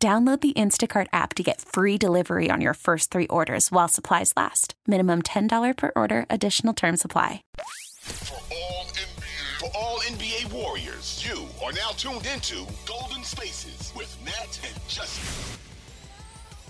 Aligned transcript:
Download 0.00 0.40
the 0.40 0.52
Instacart 0.52 1.08
app 1.12 1.34
to 1.34 1.42
get 1.42 1.60
free 1.60 1.98
delivery 1.98 2.50
on 2.52 2.60
your 2.60 2.74
first 2.74 3.10
three 3.10 3.26
orders 3.26 3.72
while 3.72 3.88
supplies 3.88 4.32
last. 4.36 4.74
Minimum 4.86 5.22
$10 5.22 5.76
per 5.76 5.90
order, 5.96 6.24
additional 6.30 6.72
term 6.72 6.96
supply. 6.96 7.42
For 7.56 8.36
all, 8.54 8.84
NBA, 8.84 9.58
for 9.58 9.70
all 9.76 9.98
NBA 9.98 10.52
Warriors, 10.52 11.26
you 11.28 11.48
are 11.66 11.72
now 11.72 11.90
tuned 11.96 12.28
into 12.32 12.64
Golden 12.86 13.24
Spaces 13.24 13.92
with 13.96 14.16
Matt 14.24 14.60
and 14.62 14.88
Justin. 14.88 15.58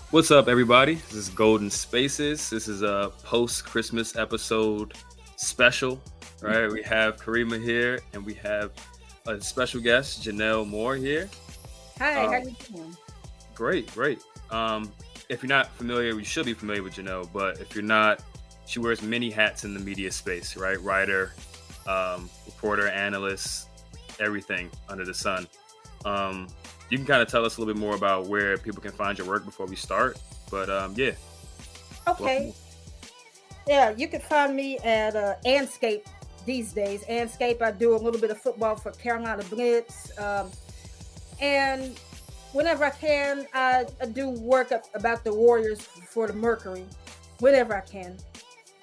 What's 0.09 0.31
up, 0.31 0.47
everybody? 0.47 0.95
This 0.95 1.13
is 1.13 1.29
Golden 1.29 1.69
Spaces. 1.69 2.49
This 2.49 2.67
is 2.67 2.81
a 2.81 3.11
post 3.21 3.63
Christmas 3.63 4.15
episode 4.15 4.95
special. 5.35 6.01
Right, 6.41 6.67
we 6.71 6.81
have 6.81 7.17
Kariemah 7.17 7.63
here, 7.63 7.99
and 8.13 8.25
we 8.25 8.33
have 8.35 8.71
a 9.27 9.39
special 9.39 9.81
guest, 9.81 10.23
Janelle 10.23 10.67
Moore 10.67 10.95
here. 10.95 11.29
Hi, 11.99 12.25
Um, 12.25 12.31
how 12.31 12.39
you 12.39 12.55
doing? 12.73 12.97
Great, 13.59 13.93
great. 13.93 14.23
Um, 14.51 14.89
if 15.27 15.43
you're 15.43 15.49
not 15.49 15.67
familiar, 15.71 16.17
you 16.17 16.23
should 16.23 16.45
be 16.45 16.53
familiar 16.53 16.81
with 16.81 16.93
Janelle, 16.93 17.27
but 17.33 17.59
if 17.59 17.75
you're 17.75 17.83
not, 17.83 18.23
she 18.65 18.79
wears 18.79 19.01
many 19.01 19.29
hats 19.29 19.65
in 19.65 19.73
the 19.73 19.81
media 19.81 20.13
space, 20.13 20.55
right? 20.55 20.81
Writer, 20.81 21.33
um, 21.85 22.29
reporter, 22.45 22.87
analyst, 22.87 23.67
everything 24.17 24.71
under 24.87 25.03
the 25.03 25.13
sun. 25.13 25.45
Um, 26.05 26.47
you 26.89 26.97
can 26.97 27.05
kind 27.05 27.21
of 27.21 27.27
tell 27.27 27.43
us 27.43 27.57
a 27.57 27.59
little 27.59 27.73
bit 27.73 27.77
more 27.77 27.95
about 27.95 28.27
where 28.27 28.57
people 28.57 28.81
can 28.81 28.93
find 28.93 29.17
your 29.17 29.27
work 29.27 29.43
before 29.43 29.65
we 29.65 29.75
start. 29.75 30.17
But 30.49 30.69
um, 30.69 30.93
yeah, 30.95 31.11
Okay. 32.07 32.53
Yeah, 33.67 33.89
you 33.91 34.07
can 34.07 34.21
find 34.21 34.55
me 34.55 34.77
at 34.79 35.17
uh, 35.17 35.35
Anscape 35.45 36.05
these 36.45 36.71
days. 36.71 37.03
Anscape, 37.09 37.61
I 37.61 37.71
do 37.71 37.93
a 37.93 37.99
little 37.99 38.21
bit 38.21 38.31
of 38.31 38.41
football 38.41 38.77
for 38.77 38.91
Carolina 38.91 39.43
Blitz. 39.49 40.17
Um, 40.17 40.49
and 41.41 41.99
whenever 42.53 42.85
I 42.85 42.89
can, 42.89 43.47
I, 43.53 43.85
I 44.01 44.05
do 44.05 44.29
work 44.29 44.71
up 44.71 44.85
about 44.93 45.23
the 45.23 45.33
Warriors 45.33 45.81
for 45.81 46.27
the 46.27 46.33
Mercury. 46.33 46.85
Whenever 47.39 47.75
I 47.75 47.81
can. 47.81 48.17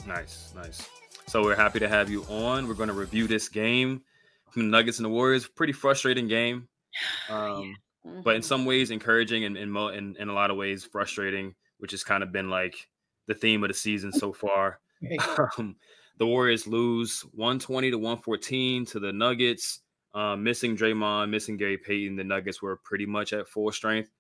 Nice, 0.07 0.53
nice. 0.55 0.89
So 1.27 1.43
we're 1.43 1.57
happy 1.57 1.81
to 1.81 1.89
have 1.89 2.09
you 2.09 2.25
on. 2.25 2.69
We're 2.69 2.75
going 2.75 2.89
to 2.89 2.95
review 2.95 3.27
this 3.27 3.49
game 3.49 4.03
from 4.51 4.63
the 4.63 4.69
Nuggets 4.69 4.99
and 4.99 5.05
the 5.05 5.11
Warriors. 5.11 5.47
Pretty 5.47 5.73
frustrating 5.73 6.29
game, 6.29 6.69
um, 7.29 7.75
but 8.23 8.37
in 8.37 8.43
some 8.43 8.65
ways 8.65 8.91
encouraging, 8.91 9.45
and 9.45 9.57
in, 9.57 9.71
mo- 9.71 9.89
in 9.89 10.17
in 10.19 10.29
a 10.29 10.33
lot 10.33 10.51
of 10.51 10.57
ways 10.57 10.85
frustrating, 10.85 11.55
which 11.79 11.91
has 11.91 12.05
kind 12.05 12.23
of 12.23 12.33
been 12.33 12.49
like 12.49 12.89
the 13.27 13.35
theme 13.35 13.65
of 13.65 13.69
the 13.69 13.75
season 13.75 14.13
so 14.13 14.33
far. 14.33 14.81
Um, 15.59 15.77
the 16.19 16.27
Warriors 16.27 16.67
lose 16.67 17.21
120 17.35 17.91
to 17.91 17.99
114 17.99 18.87
to 18.87 18.99
the 18.99 19.13
Nuggets. 19.13 19.81
Um, 20.15 20.43
missing 20.43 20.77
Draymond, 20.77 21.29
missing 21.29 21.57
Gary 21.57 21.77
Payton. 21.77 22.17
The 22.17 22.25
Nuggets 22.25 22.63
were 22.63 22.77
pretty 22.77 23.05
much 23.05 23.33
at 23.33 23.49
full 23.49 23.71
strength, 23.71 24.11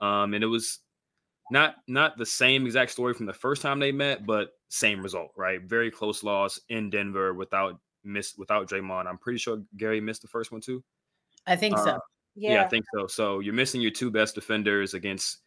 um, 0.00 0.34
and 0.34 0.42
it 0.42 0.48
was 0.48 0.80
not 1.50 1.76
not 1.86 2.16
the 2.16 2.26
same 2.26 2.66
exact 2.66 2.90
story 2.90 3.14
from 3.14 3.26
the 3.26 3.32
first 3.32 3.62
time 3.62 3.78
they 3.78 3.92
met, 3.92 4.26
but 4.26 4.50
same 4.68 5.02
result, 5.02 5.30
right? 5.36 5.62
Very 5.62 5.90
close 5.90 6.24
loss 6.24 6.58
in 6.68 6.90
Denver 6.90 7.34
without 7.34 7.78
miss 8.02 8.34
without 8.36 8.68
Draymond. 8.68 9.06
I'm 9.06 9.18
pretty 9.18 9.38
sure 9.38 9.62
Gary 9.76 10.00
missed 10.00 10.22
the 10.22 10.28
first 10.28 10.50
one 10.50 10.60
too. 10.60 10.82
I 11.46 11.56
think 11.56 11.76
so. 11.78 11.90
Uh, 11.90 11.98
Yeah. 12.34 12.54
Yeah. 12.54 12.64
I 12.64 12.68
think 12.68 12.84
so. 12.94 13.06
So 13.06 13.40
you're 13.40 13.54
missing 13.54 13.80
your 13.80 13.90
two 13.92 14.10
best 14.10 14.34
defenders 14.34 14.94
against 14.94 15.38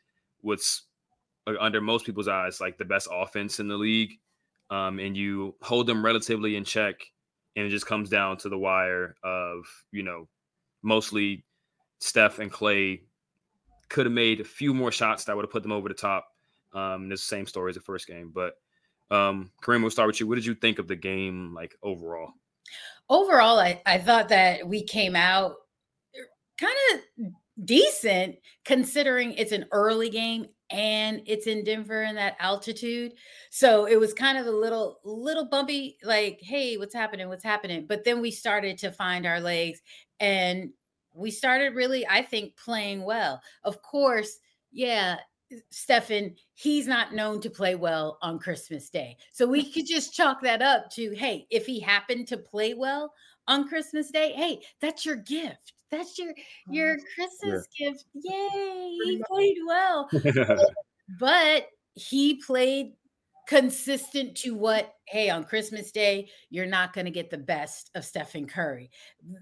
what's 0.41 0.83
uh, 1.47 1.53
under 1.59 1.81
most 1.81 2.05
people's 2.05 2.27
eyes 2.27 2.61
like 2.61 2.77
the 2.77 2.85
best 2.85 3.07
offense 3.11 3.59
in 3.59 3.67
the 3.67 3.75
league, 3.77 4.13
um, 4.69 4.99
and 4.99 5.17
you 5.17 5.55
hold 5.61 5.87
them 5.87 6.05
relatively 6.05 6.55
in 6.55 6.63
check, 6.63 6.95
and 7.57 7.65
it 7.65 7.69
just 7.69 7.87
comes 7.87 8.09
down 8.09 8.37
to 8.37 8.49
the 8.49 8.57
wire 8.57 9.15
of 9.23 9.65
you 9.91 10.03
know 10.03 10.29
mostly 10.83 11.43
Steph 11.99 12.39
and 12.39 12.51
Clay 12.51 13.01
could 13.89 14.05
have 14.05 14.13
made 14.13 14.39
a 14.39 14.45
few 14.45 14.73
more 14.73 14.91
shots 14.91 15.25
that 15.25 15.35
would 15.35 15.43
have 15.43 15.51
put 15.51 15.63
them 15.63 15.71
over 15.71 15.89
the 15.89 15.95
top. 15.95 16.27
Um, 16.73 17.11
it's 17.11 17.21
the 17.21 17.35
same 17.35 17.47
story 17.47 17.71
as 17.71 17.75
the 17.75 17.81
first 17.81 18.07
game, 18.07 18.31
but 18.33 18.53
um, 19.09 19.51
Kareem, 19.63 19.81
we'll 19.81 19.89
start 19.89 20.07
with 20.07 20.19
you. 20.19 20.27
What 20.27 20.35
did 20.35 20.45
you 20.45 20.53
think 20.53 20.79
of 20.79 20.87
the 20.87 20.95
game, 20.95 21.53
like 21.53 21.75
overall? 21.81 22.33
Overall, 23.09 23.57
I, 23.57 23.81
I 23.85 23.97
thought 23.97 24.29
that 24.29 24.67
we 24.67 24.83
came 24.83 25.15
out 25.15 25.55
kind 26.59 26.75
of 26.93 27.31
decent 27.63 28.35
considering 28.65 29.33
it's 29.33 29.53
an 29.53 29.65
early 29.71 30.09
game 30.09 30.47
and 30.69 31.21
it's 31.25 31.47
in 31.47 31.63
Denver 31.63 32.03
and 32.03 32.17
that 32.17 32.35
altitude. 32.39 33.13
So 33.49 33.85
it 33.85 33.99
was 33.99 34.13
kind 34.13 34.37
of 34.37 34.45
a 34.47 34.51
little 34.51 34.99
little 35.03 35.45
bumpy, 35.45 35.97
like, 36.03 36.39
hey, 36.41 36.77
what's 36.77 36.93
happening? 36.93 37.29
What's 37.29 37.43
happening? 37.43 37.85
But 37.87 38.03
then 38.03 38.21
we 38.21 38.31
started 38.31 38.77
to 38.79 38.91
find 38.91 39.25
our 39.25 39.39
legs 39.39 39.81
and 40.19 40.71
we 41.13 41.31
started 41.31 41.75
really, 41.75 42.05
I 42.07 42.21
think, 42.21 42.55
playing 42.57 43.03
well. 43.03 43.41
Of 43.63 43.81
course, 43.81 44.39
yeah, 44.71 45.17
Stefan, 45.69 46.35
he's 46.53 46.87
not 46.87 47.13
known 47.13 47.39
to 47.41 47.49
play 47.49 47.75
well 47.75 48.17
on 48.21 48.37
Christmas 48.39 48.89
Day. 48.89 49.17
So 49.31 49.47
we 49.47 49.71
could 49.71 49.87
just 49.87 50.13
chalk 50.13 50.41
that 50.41 50.61
up 50.61 50.89
to 50.91 51.15
hey, 51.15 51.47
if 51.49 51.65
he 51.65 51.79
happened 51.79 52.27
to 52.27 52.37
play 52.37 52.73
well 52.73 53.13
on 53.47 53.67
Christmas 53.67 54.11
Day, 54.11 54.33
hey, 54.33 54.61
that's 54.81 55.05
your 55.05 55.15
gift. 55.15 55.73
That's 55.91 56.17
your 56.17 56.33
oh, 56.37 56.71
your 56.71 56.97
Christmas 57.15 57.67
gift. 57.77 58.05
Yay, 58.13 58.97
he 59.05 59.23
played 59.29 59.57
well. 59.65 60.09
But 61.19 61.67
he 61.95 62.35
played 62.35 62.93
consistent 63.47 64.35
to 64.35 64.53
what 64.53 64.93
hey 65.07 65.29
on 65.29 65.41
christmas 65.41 65.89
day 65.91 66.27
you're 66.49 66.65
not 66.65 66.91
going 66.91 67.05
to 67.05 67.11
get 67.11 67.29
the 67.29 67.37
best 67.37 67.89
of 67.95 68.03
stephen 68.03 68.45
curry 68.45 68.91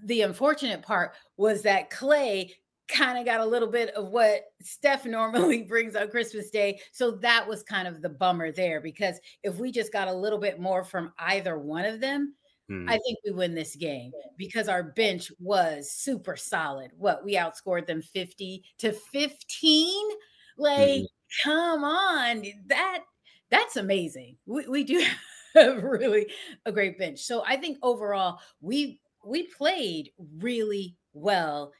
the 0.04 0.22
unfortunate 0.22 0.80
part 0.80 1.12
was 1.36 1.62
that 1.62 1.90
clay 1.90 2.48
kind 2.88 3.18
of 3.18 3.24
got 3.24 3.40
a 3.40 3.44
little 3.44 3.68
bit 3.68 3.90
of 3.94 4.10
what 4.10 4.42
steph 4.62 5.04
normally 5.06 5.62
brings 5.62 5.96
on 5.96 6.08
christmas 6.08 6.50
day 6.50 6.78
so 6.92 7.10
that 7.10 7.46
was 7.46 7.64
kind 7.64 7.88
of 7.88 8.00
the 8.00 8.08
bummer 8.08 8.52
there 8.52 8.80
because 8.80 9.18
if 9.42 9.56
we 9.56 9.72
just 9.72 9.92
got 9.92 10.06
a 10.06 10.14
little 10.14 10.38
bit 10.38 10.60
more 10.60 10.84
from 10.84 11.12
either 11.18 11.58
one 11.58 11.84
of 11.84 12.00
them 12.00 12.32
Hmm. 12.68 12.88
I 12.88 12.98
think 12.98 13.18
we 13.24 13.30
win 13.32 13.54
this 13.54 13.76
game 13.76 14.12
because 14.36 14.68
our 14.68 14.82
bench 14.82 15.30
was 15.38 15.90
super 15.90 16.36
solid. 16.36 16.90
What 16.96 17.24
we 17.24 17.34
outscored 17.34 17.86
them 17.86 18.02
50 18.02 18.64
to 18.78 18.92
15. 18.92 20.08
Like, 20.56 21.04
come 21.44 21.84
on. 21.84 22.44
That 22.66 23.04
that's 23.50 23.76
amazing. 23.76 24.38
We, 24.46 24.66
we 24.66 24.84
do 24.84 25.04
have 25.54 25.82
really 25.82 26.32
a 26.64 26.72
great 26.72 26.98
bench. 26.98 27.20
So 27.20 27.44
I 27.46 27.56
think 27.56 27.78
overall 27.82 28.40
we 28.60 29.00
we 29.24 29.44
played 29.44 30.12
really 30.38 30.96
well, 31.12 31.72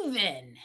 even 0.00 0.56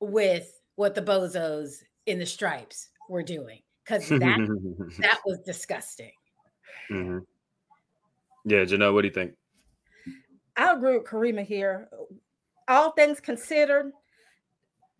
with 0.00 0.60
what 0.76 0.94
the 0.94 1.02
bozos 1.02 1.82
in 2.06 2.18
the 2.18 2.26
stripes 2.26 2.90
were 3.08 3.22
doing. 3.22 3.60
Because 3.84 4.08
that 4.08 4.40
that 4.98 5.20
was 5.26 5.40
disgusting. 5.40 6.12
hmm 6.88 7.18
Yeah, 8.44 8.60
Janelle, 8.60 8.92
what 8.92 9.02
do 9.02 9.08
you 9.08 9.14
think? 9.14 9.34
I 10.56 10.72
agree 10.72 10.96
with 10.96 11.06
Kariemah 11.06 11.46
here. 11.46 11.88
All 12.68 12.92
things 12.92 13.20
considered, 13.20 13.92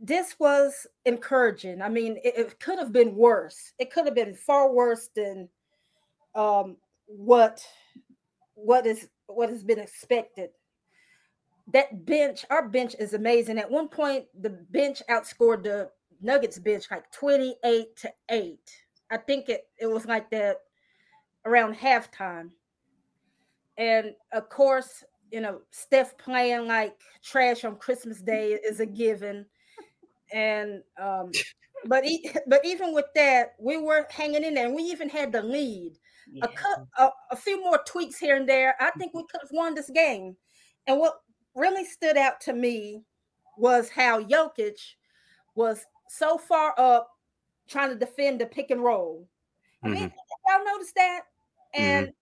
this 0.01 0.37
was 0.39 0.87
encouraging. 1.05 1.81
I 1.81 1.89
mean, 1.89 2.19
it, 2.25 2.35
it 2.37 2.61
could 2.61 2.79
have 2.79 2.93
been 2.93 3.15
worse. 3.15 3.73
It 3.79 3.93
could 3.93 4.07
have 4.07 4.15
been 4.15 4.35
far 4.35 4.73
worse 4.73 5.09
than 5.15 5.49
um, 6.35 6.77
what 7.07 7.65
what 8.55 8.87
is 8.87 9.09
what 9.27 9.49
has 9.49 9.63
been 9.63 9.79
expected. 9.79 10.51
That 11.73 12.05
bench, 12.05 12.45
our 12.51 12.69
bench 12.69 12.95
is 12.99 13.15
amazing. 13.15 13.59
At 13.59 13.71
one 13.71 13.89
point, 13.89 14.27
the 14.39 14.51
bench 14.51 15.01
outscored 15.09 15.63
the 15.63 15.91
Nuggets 16.21 16.59
bench 16.59 16.85
like 16.91 17.11
28 17.11 17.97
to 17.97 18.13
8. 18.31 18.59
I 19.11 19.17
think 19.17 19.49
it, 19.49 19.67
it 19.79 19.87
was 19.87 20.05
like 20.05 20.31
that 20.31 20.59
around 21.47 21.75
halftime. 21.75 22.51
And 23.77 24.13
of 24.33 24.49
course, 24.49 25.05
you 25.31 25.41
know, 25.41 25.61
Steph 25.71 26.17
playing 26.19 26.67
like 26.67 26.95
trash 27.23 27.65
on 27.65 27.77
Christmas 27.77 28.21
Day 28.21 28.53
is 28.53 28.81
a 28.81 28.87
given. 28.87 29.47
And 30.33 30.83
um, 31.01 31.33
but 31.87 32.05
e- 32.05 32.31
but 32.47 32.65
even 32.65 32.95
with 32.95 33.07
that, 33.15 33.55
we 33.59 33.77
were 33.77 34.07
hanging 34.11 34.45
in 34.45 34.55
there, 34.55 34.67
and 34.67 34.75
we 34.75 34.83
even 34.85 35.09
had 35.09 35.33
the 35.33 35.43
lead. 35.43 35.93
A, 36.43 36.49
cou- 36.49 36.89
a, 36.99 37.11
a 37.33 37.37
few 37.37 37.63
more 37.63 37.81
tweaks 37.87 38.19
here 38.19 38.37
and 38.37 38.49
there. 38.49 38.75
I 38.81 38.91
think 38.93 39.13
we 39.13 39.25
could 39.31 39.43
have 39.43 39.51
won 39.53 39.75
this 39.75 39.91
game. 39.91 40.37
And 40.87 40.99
what 40.99 41.21
really 41.55 41.85
stood 41.85 42.17
out 42.17 42.41
to 42.43 42.53
me 42.53 43.03
was 43.59 43.91
how 43.91 44.23
Jokic 44.23 44.79
was 45.55 45.85
so 46.09 46.39
far 46.39 46.75
up 46.79 47.09
trying 47.69 47.91
to 47.91 47.97
defend 47.97 48.41
the 48.41 48.47
pick 48.47 48.71
and 48.71 48.83
roll. 48.83 49.29
I 49.83 49.89
mean, 49.89 49.97
mm-hmm. 49.97 50.17
y'all 50.49 50.65
noticed 50.65 50.95
that? 50.95 51.21
And 51.75 52.07
mm-hmm. 52.07 52.13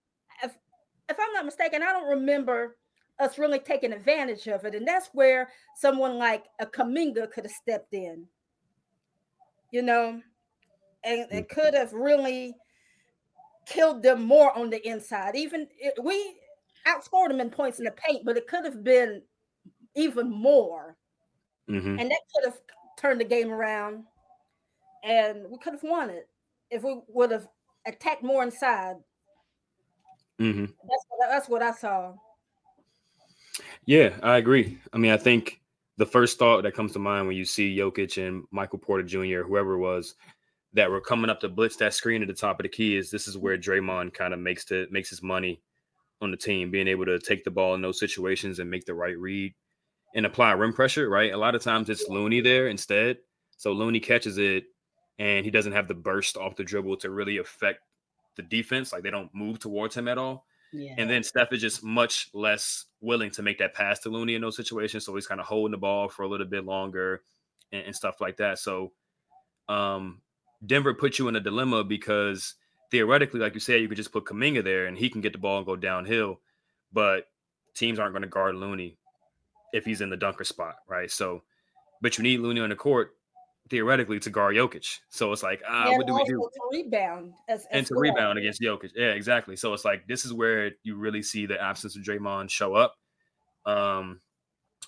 If 1.12 1.18
I'm 1.20 1.32
not 1.32 1.44
mistaken, 1.44 1.82
I 1.82 1.92
don't 1.92 2.08
remember 2.08 2.76
us 3.18 3.38
really 3.38 3.58
taking 3.58 3.92
advantage 3.92 4.46
of 4.48 4.64
it. 4.64 4.74
And 4.74 4.86
that's 4.86 5.10
where 5.12 5.50
someone 5.76 6.18
like 6.18 6.44
a 6.60 6.66
Kuminga 6.66 7.30
could 7.30 7.44
have 7.44 7.52
stepped 7.52 7.94
in. 7.94 8.26
You 9.70 9.82
know, 9.82 10.20
and 11.04 11.20
it 11.20 11.30
mm-hmm. 11.30 11.60
could 11.60 11.74
have 11.74 11.92
really 11.92 12.54
killed 13.66 14.02
them 14.02 14.22
more 14.22 14.56
on 14.56 14.70
the 14.70 14.86
inside. 14.86 15.34
Even 15.36 15.66
it, 15.78 15.94
we 16.02 16.34
outscored 16.86 17.28
them 17.28 17.40
in 17.40 17.50
points 17.50 17.78
in 17.78 17.84
the 17.84 17.92
paint, 17.92 18.24
but 18.24 18.36
it 18.36 18.46
could 18.46 18.64
have 18.64 18.84
been 18.84 19.22
even 19.94 20.30
more. 20.30 20.96
Mm-hmm. 21.70 21.98
And 21.98 22.10
that 22.10 22.20
could 22.34 22.44
have 22.44 22.60
turned 22.98 23.20
the 23.20 23.24
game 23.24 23.50
around 23.50 24.04
and 25.02 25.44
we 25.50 25.58
could 25.58 25.72
have 25.72 25.82
won 25.82 26.10
it 26.10 26.28
if 26.70 26.82
we 26.82 27.00
would 27.08 27.30
have 27.30 27.48
attacked 27.86 28.22
more 28.22 28.42
inside. 28.42 28.96
Mm-hmm. 30.42 30.64
That's, 30.64 31.04
what, 31.08 31.28
that's 31.30 31.48
what 31.48 31.62
I 31.62 31.72
saw. 31.72 32.14
Yeah, 33.86 34.10
I 34.22 34.38
agree. 34.38 34.78
I 34.92 34.98
mean, 34.98 35.12
I 35.12 35.16
think 35.16 35.60
the 35.98 36.06
first 36.06 36.38
thought 36.38 36.62
that 36.62 36.74
comes 36.74 36.92
to 36.92 36.98
mind 36.98 37.26
when 37.26 37.36
you 37.36 37.44
see 37.44 37.76
Jokic 37.76 38.24
and 38.26 38.44
Michael 38.50 38.78
Porter 38.78 39.04
Jr., 39.04 39.42
whoever 39.42 39.74
it 39.74 39.78
was, 39.78 40.14
that 40.72 40.90
were 40.90 41.00
coming 41.00 41.30
up 41.30 41.40
to 41.40 41.48
blitz 41.48 41.76
that 41.76 41.94
screen 41.94 42.22
at 42.22 42.28
the 42.28 42.34
top 42.34 42.58
of 42.58 42.64
the 42.64 42.68
key 42.68 42.96
is 42.96 43.10
this 43.10 43.28
is 43.28 43.36
where 43.36 43.58
Draymond 43.58 44.14
kind 44.14 44.32
of 44.32 44.40
makes 44.40 44.64
the 44.64 44.86
makes 44.90 45.10
his 45.10 45.22
money 45.22 45.60
on 46.22 46.30
the 46.30 46.36
team, 46.36 46.70
being 46.70 46.88
able 46.88 47.04
to 47.04 47.18
take 47.18 47.44
the 47.44 47.50
ball 47.50 47.74
in 47.74 47.82
those 47.82 48.00
situations 48.00 48.58
and 48.58 48.70
make 48.70 48.86
the 48.86 48.94
right 48.94 49.18
read 49.18 49.54
and 50.14 50.24
apply 50.24 50.52
rim 50.52 50.72
pressure, 50.72 51.08
right? 51.08 51.32
A 51.32 51.36
lot 51.36 51.54
of 51.54 51.62
times 51.62 51.90
it's 51.90 52.08
Looney 52.08 52.40
there 52.40 52.68
instead. 52.68 53.18
So 53.58 53.72
Looney 53.72 54.00
catches 54.00 54.38
it 54.38 54.64
and 55.18 55.44
he 55.44 55.50
doesn't 55.50 55.72
have 55.72 55.88
the 55.88 55.94
burst 55.94 56.36
off 56.36 56.56
the 56.56 56.64
dribble 56.64 56.96
to 56.98 57.10
really 57.10 57.38
affect 57.38 57.80
the 58.36 58.42
defense. 58.42 58.92
Like 58.92 59.02
they 59.02 59.10
don't 59.10 59.34
move 59.34 59.58
towards 59.58 59.96
him 59.96 60.08
at 60.08 60.18
all. 60.18 60.46
Yeah. 60.72 60.94
And 60.96 61.08
then 61.10 61.22
Steph 61.22 61.52
is 61.52 61.60
just 61.60 61.84
much 61.84 62.30
less 62.32 62.86
willing 63.00 63.30
to 63.32 63.42
make 63.42 63.58
that 63.58 63.74
pass 63.74 63.98
to 64.00 64.08
Looney 64.08 64.34
in 64.34 64.40
those 64.40 64.56
situations. 64.56 65.04
So 65.04 65.14
he's 65.14 65.26
kind 65.26 65.40
of 65.40 65.46
holding 65.46 65.72
the 65.72 65.78
ball 65.78 66.08
for 66.08 66.22
a 66.22 66.28
little 66.28 66.46
bit 66.46 66.64
longer 66.64 67.22
and, 67.72 67.86
and 67.86 67.96
stuff 67.96 68.20
like 68.20 68.38
that. 68.38 68.58
So 68.58 68.92
um, 69.68 70.22
Denver 70.64 70.94
puts 70.94 71.18
you 71.18 71.28
in 71.28 71.36
a 71.36 71.40
dilemma 71.40 71.84
because 71.84 72.54
theoretically, 72.90 73.40
like 73.40 73.54
you 73.54 73.60
said, 73.60 73.80
you 73.80 73.88
could 73.88 73.98
just 73.98 74.12
put 74.12 74.24
Kuminga 74.24 74.64
there 74.64 74.86
and 74.86 74.96
he 74.96 75.10
can 75.10 75.20
get 75.20 75.32
the 75.32 75.38
ball 75.38 75.58
and 75.58 75.66
go 75.66 75.76
downhill. 75.76 76.40
But 76.90 77.26
teams 77.74 77.98
aren't 77.98 78.12
going 78.12 78.22
to 78.22 78.28
guard 78.28 78.54
Looney 78.54 78.96
if 79.74 79.84
he's 79.84 80.00
in 80.00 80.10
the 80.10 80.16
dunker 80.16 80.44
spot, 80.44 80.76
right? 80.88 81.10
So, 81.10 81.42
but 82.00 82.16
you 82.16 82.24
need 82.24 82.40
Looney 82.40 82.60
on 82.60 82.70
the 82.70 82.76
court 82.76 83.14
theoretically 83.70 84.20
to 84.20 84.30
guard 84.30 84.56
Jokic. 84.56 84.98
So 85.10 85.32
it's 85.32 85.42
like, 85.42 85.62
ah, 85.68 85.92
what 85.96 86.06
do 86.06 86.14
we 86.14 86.24
do? 86.24 86.36
To 86.36 86.60
rebound 86.72 87.32
as, 87.48 87.60
as 87.60 87.66
and 87.70 87.86
to 87.86 87.94
well. 87.94 88.02
rebound 88.02 88.38
against 88.38 88.60
Jokic. 88.60 88.90
Yeah, 88.94 89.12
exactly. 89.12 89.56
So 89.56 89.72
it's 89.72 89.84
like 89.84 90.06
this 90.06 90.24
is 90.24 90.32
where 90.32 90.72
you 90.82 90.96
really 90.96 91.22
see 91.22 91.46
the 91.46 91.60
absence 91.60 91.96
of 91.96 92.02
Draymond 92.02 92.50
show 92.50 92.74
up. 92.74 92.96
Um, 93.64 94.20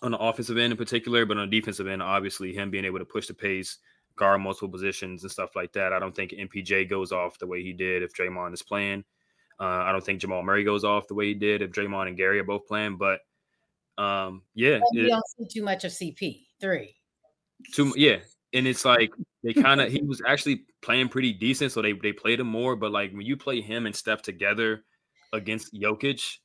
on 0.03 0.11
the 0.11 0.19
offensive 0.19 0.59
end 0.59 0.73
in 0.73 0.77
particular, 0.77 1.25
but 1.25 1.39
on 1.39 1.49
the 1.49 1.61
defensive 1.61 1.87
end, 1.87 2.03
obviously 2.03 2.53
him 2.53 2.71
being 2.71 2.85
able 2.85 2.99
to 2.99 3.05
push 3.05 3.27
the 3.27 3.35
pace, 3.35 3.79
guard 4.17 4.41
multiple 4.41 4.69
positions 4.69 5.23
and 5.23 5.33
stuff 5.33 5.57
like 5.57 5.73
that. 5.73 5.93
I 5.93 5.99
don't 5.99 6.15
think 6.15 6.33
MPJ 6.33 6.91
goes 6.91 7.13
off 7.13 7.39
the 7.39 7.47
way 7.47 7.63
he 7.63 7.73
did 7.73 8.03
if 8.03 8.13
Draymond 8.13 8.53
is 8.53 8.63
playing. 8.63 9.05
Uh, 9.59 9.65
I 9.65 9.93
don't 9.93 10.05
think 10.05 10.21
Jamal 10.21 10.43
Murray 10.43 10.65
goes 10.65 10.85
off 10.85 11.07
the 11.07 11.15
way 11.15 11.27
he 11.27 11.35
did 11.35 11.63
if 11.63 11.71
Draymond 11.71 12.09
and 12.09 12.17
Gary 12.17 12.41
are 12.41 12.45
both 12.45 12.67
playing. 12.67 12.97
But 12.97 13.21
um, 13.97 14.43
yeah, 14.55 14.81
you 14.93 15.09
don't 15.09 15.23
see 15.39 15.61
too 15.61 15.65
much 15.65 15.85
of 15.85 15.93
CP 15.93 16.47
three. 16.61 16.97
Too 17.73 17.95
yeah, 17.97 18.19
and 18.55 18.67
it's 18.67 18.85
like 18.85 19.13
they 19.43 19.53
kind 19.53 19.81
of 19.81 19.91
he 19.91 20.01
was 20.03 20.23
actually 20.27 20.63
playing 20.81 21.09
pretty 21.09 21.33
decent, 21.33 21.73
so 21.73 21.83
they 21.83 21.93
they 21.93 22.13
played 22.13 22.41
him 22.41 22.47
more. 22.47 22.77
But 22.77 22.93
like 22.93 23.13
when 23.13 23.27
you 23.27 23.37
play 23.37 23.61
him 23.61 23.85
and 23.85 23.95
Steph 23.95 24.23
together 24.23 24.85
against 25.33 25.75
Jokic, 25.75 26.39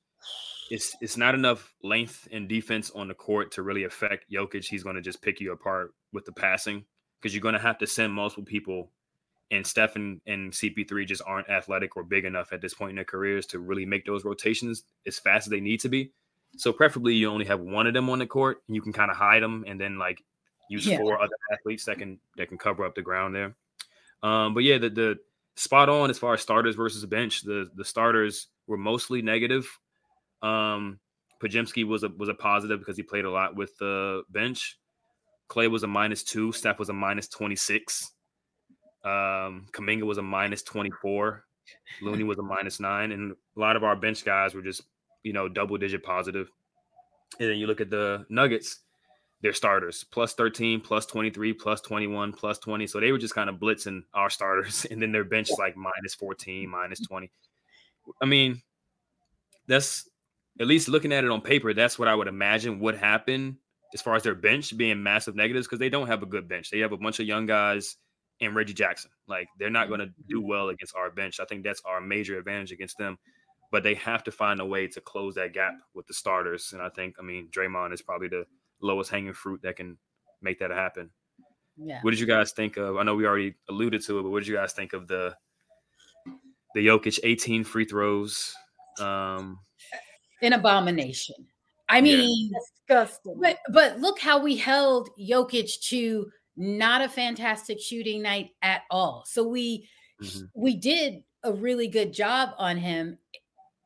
it's 0.72 0.96
it's 1.00 1.16
not 1.16 1.36
enough 1.36 1.74
length 1.84 2.28
and 2.32 2.50
defense 2.50 2.92
on 2.92 3.08
the 3.08 3.14
court 3.14 3.52
to 3.54 3.62
really 3.64 3.84
affect 3.84 4.32
Jokic. 4.32 4.66
He's 4.66 4.84
going 4.84 4.96
to 4.96 5.02
just 5.02 5.22
pick 5.22 5.40
you 5.40 5.52
apart 5.52 5.94
with 6.12 6.26
the 6.26 6.32
passing 6.32 6.84
because 7.22 7.34
you're 7.34 7.42
going 7.42 7.54
to 7.54 7.60
have 7.60 7.78
to 7.78 7.88
send 7.88 8.12
multiple 8.12 8.44
people. 8.44 8.92
And 9.52 9.66
Steph 9.66 9.96
and, 9.96 10.22
and 10.28 10.52
CP3 10.52 11.08
just 11.08 11.24
aren't 11.26 11.50
athletic 11.50 11.98
or 11.98 12.04
big 12.04 12.24
enough 12.24 12.54
at 12.54 12.62
this 12.62 12.76
point 12.76 12.92
in 12.92 12.96
their 12.98 13.06
careers 13.06 13.48
to 13.48 13.58
really 13.58 13.84
make 13.84 14.06
those 14.06 14.24
rotations 14.24 14.84
as 15.08 15.18
fast 15.18 15.48
as 15.48 15.52
they 15.52 15.60
need 15.60 15.80
to 15.80 15.90
be. 15.90 16.12
So 16.58 16.72
preferably 16.72 17.16
you 17.16 17.30
only 17.30 17.46
have 17.46 17.60
one 17.60 17.88
of 17.88 17.96
them 17.96 18.12
on 18.12 18.20
the 18.20 18.28
court 18.28 18.62
and 18.68 18.76
you 18.76 18.82
can 18.84 18.94
kind 18.94 19.10
of 19.10 19.18
hide 19.18 19.42
them 19.42 19.66
and 19.68 19.82
then 19.82 19.98
like 19.98 20.24
use 20.70 20.86
yeah. 20.86 20.98
four 20.98 21.22
other 21.22 21.36
athletes 21.52 21.84
that 21.86 21.98
can 21.98 22.20
that 22.38 22.48
can 22.48 22.58
cover 22.58 22.86
up 22.86 22.96
the 22.96 23.02
ground 23.02 23.36
there. 23.36 23.56
Um, 24.24 24.54
but 24.54 24.64
yeah, 24.64 24.78
the 24.78 24.90
the 24.90 25.20
spot 25.56 25.90
on 25.90 26.10
as 26.10 26.18
far 26.18 26.34
as 26.34 26.42
starters 26.42 26.76
versus 26.76 27.06
bench. 27.06 27.42
The 27.42 27.70
the 27.76 27.84
starters 27.84 28.48
were 28.68 28.78
mostly 28.78 29.22
negative. 29.22 29.68
Um, 30.42 31.00
Podziemski 31.44 31.86
was 31.86 32.04
a 32.04 32.10
was 32.10 32.30
a 32.30 32.34
positive 32.34 32.80
because 32.80 32.96
he 32.96 33.04
played 33.04 33.26
a 33.26 33.32
lot 33.32 33.56
with 33.56 33.78
the 33.78 34.24
bench. 34.30 34.78
Clay 35.50 35.68
was 35.68 35.84
a 35.84 35.88
minus 35.88 36.24
two. 36.24 36.52
Steph 36.52 36.80
was 36.80 36.90
a 36.90 36.94
minus 36.94 37.28
twenty 37.28 37.56
six. 37.56 38.12
Um, 39.04 39.68
Kuminga 39.72 40.04
was 40.04 40.18
a 40.18 40.24
minus 40.24 40.64
twenty 40.64 40.92
four. 41.02 41.46
Looney 42.02 42.24
was 42.24 42.40
a 42.40 42.44
minus 42.44 42.80
nine, 42.80 43.12
and 43.12 43.32
a 43.32 43.60
lot 43.60 43.76
of 43.76 43.84
our 43.84 43.96
bench 43.96 44.24
guys 44.24 44.54
were 44.54 44.62
just 44.62 44.84
you 45.24 45.34
know 45.34 45.50
double 45.50 45.78
digit 45.78 46.04
positive. 46.04 46.50
And 47.40 47.50
then 47.50 47.58
you 47.58 47.68
look 47.68 47.82
at 47.82 47.90
the 47.90 48.26
Nuggets 48.30 48.80
their 49.42 49.54
starters 49.54 50.04
plus 50.04 50.34
13 50.34 50.82
plus 50.82 51.06
23 51.06 51.54
plus 51.54 51.82
21 51.82 52.34
plus 52.34 52.58
20 52.60 52.88
so 52.88 53.00
they 53.00 53.12
were 53.12 53.18
just 53.18 53.36
kind 53.36 53.50
of 53.50 53.56
blitzing 53.56 54.02
our 54.14 54.30
starters 54.30 54.86
and 54.92 55.02
then 55.02 55.12
their 55.12 55.24
bench 55.24 55.50
is 55.50 55.58
like 55.60 55.78
minus 55.78 56.14
14 56.16 56.70
minus 56.70 57.00
20 57.02 57.32
i 58.22 58.26
mean 58.26 58.62
that's 59.68 60.10
at 60.60 60.68
least 60.68 60.90
looking 60.90 61.14
at 61.14 61.24
it 61.24 61.32
on 61.32 61.42
paper 61.42 61.74
that's 61.74 61.98
what 61.98 62.08
i 62.08 62.16
would 62.16 62.28
imagine 62.28 62.80
would 62.80 62.96
happen 62.96 63.58
as 63.94 64.02
far 64.02 64.16
as 64.16 64.24
their 64.24 64.36
bench 64.36 64.76
being 64.78 65.02
massive 65.02 65.36
negatives 65.36 65.68
because 65.68 65.80
they 65.80 65.90
don't 65.90 66.08
have 66.08 66.24
a 66.24 66.28
good 66.28 66.48
bench. 66.48 66.70
They 66.70 66.80
have 66.80 66.92
a 66.92 66.98
bunch 66.98 67.20
of 67.20 67.26
young 67.26 67.46
guys 67.46 67.96
and 68.42 68.56
reggie 68.56 68.74
jackson. 68.74 69.12
Like 69.28 69.48
they're 69.58 69.70
not 69.70 69.88
going 69.88 70.00
to 70.00 70.12
do 70.28 70.40
mm-hmm. 70.40 70.48
well 70.48 70.70
against 70.70 70.96
our 70.96 71.10
bench. 71.10 71.40
I 71.40 71.46
think 71.46 71.64
that's 71.64 71.82
our 71.86 72.02
major 72.02 72.38
advantage 72.38 72.72
against 72.72 72.98
them 72.98 73.18
but 73.72 73.84
they 73.84 73.94
have 73.94 74.24
to 74.24 74.32
find 74.32 74.60
a 74.60 74.66
way 74.66 74.88
to 74.88 75.00
close 75.00 75.36
that 75.36 75.54
gap 75.54 75.76
with 75.94 76.08
the 76.08 76.14
starters. 76.14 76.74
And 76.74 76.82
i 76.82 76.90
think 76.90 77.16
i 77.20 77.22
mean 77.22 77.50
draymond 77.56 77.94
is 77.94 78.02
probably 78.02 78.28
the 78.28 78.46
lowest 78.82 79.10
hanging 79.10 79.34
fruit 79.34 79.62
that 79.64 79.76
can 79.76 79.98
make 80.42 80.60
that 80.60 80.72
happen. 80.72 81.10
Yeah. 81.78 82.00
What 82.02 82.12
did 82.12 82.20
you 82.20 82.26
guys 82.26 82.52
think 82.52 82.78
of? 82.78 82.98
I 82.98 83.04
know 83.04 83.16
we 83.16 83.26
already 83.26 83.56
alluded 83.70 84.04
to 84.04 84.20
it, 84.20 84.24
but 84.24 84.30
what 84.30 84.40
did 84.40 84.48
you 84.48 84.56
guys 84.56 84.74
think 84.74 84.94
of 84.94 85.08
the 85.08 85.36
the 86.76 86.86
Jokic 86.86 87.20
18 87.24 87.64
free 87.64 87.86
throws? 87.86 88.54
Um 89.00 89.60
an 90.42 90.54
abomination. 90.54 91.36
I 91.90 92.02
mean, 92.02 92.52
yeah. 92.52 92.60
disgusting. 92.60 93.40
But 93.42 93.58
but 93.72 94.00
look 94.00 94.20
how 94.20 94.42
we 94.42 94.56
held 94.56 95.10
Jokic 95.20 95.82
to 95.90 96.30
not 96.56 97.02
a 97.02 97.10
fantastic 97.10 97.80
shooting 97.82 98.22
night 98.22 98.52
at 98.62 98.82
all. 98.92 99.24
So 99.26 99.48
we 99.48 99.88
mm-hmm. 100.22 100.46
we 100.54 100.76
did 100.76 101.24
a 101.44 101.54
really 101.54 101.88
good 101.88 102.14
job 102.14 102.50
on 102.58 102.78
him. 102.78 103.18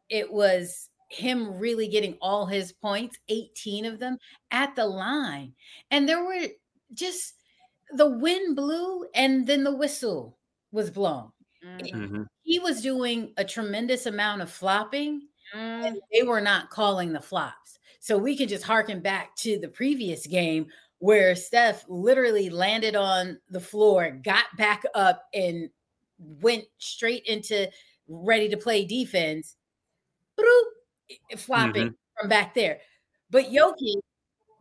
It 0.09 0.31
was 0.31 0.89
him 1.13 1.57
really 1.57 1.87
getting 1.87 2.17
all 2.21 2.45
his 2.45 2.71
points, 2.71 3.17
18 3.29 3.85
of 3.85 3.99
them 3.99 4.17
at 4.51 4.75
the 4.75 4.85
line. 4.85 5.53
And 5.91 6.07
there 6.07 6.23
were 6.23 6.47
just 6.93 7.35
the 7.95 8.09
wind 8.09 8.55
blew 8.55 9.05
and 9.13 9.45
then 9.45 9.63
the 9.63 9.75
whistle 9.75 10.37
was 10.71 10.89
blown. 10.89 11.31
Mm-hmm. 11.63 12.23
He 12.41 12.59
was 12.59 12.81
doing 12.81 13.33
a 13.37 13.45
tremendous 13.45 14.05
amount 14.05 14.41
of 14.41 14.51
flopping 14.51 15.27
mm. 15.55 15.59
and 15.59 15.97
they 16.11 16.23
were 16.23 16.41
not 16.41 16.69
calling 16.69 17.13
the 17.13 17.21
flops. 17.21 17.79
So 17.99 18.17
we 18.17 18.35
can 18.35 18.49
just 18.49 18.63
harken 18.63 18.99
back 18.99 19.35
to 19.37 19.59
the 19.59 19.69
previous 19.69 20.27
game 20.27 20.67
where 20.99 21.35
Steph 21.35 21.85
literally 21.87 22.49
landed 22.49 22.95
on 22.95 23.39
the 23.49 23.59
floor, 23.59 24.11
got 24.23 24.45
back 24.57 24.83
up, 24.95 25.23
and 25.33 25.69
went 26.17 26.63
straight 26.77 27.25
into 27.25 27.69
ready 28.07 28.49
to 28.49 28.57
play 28.57 28.85
defense. 28.85 29.55
Boop, 30.37 30.63
flopping 31.37 31.87
mm-hmm. 31.87 32.19
from 32.19 32.29
back 32.29 32.53
there. 32.53 32.79
But 33.29 33.45
Yoki, 33.45 33.95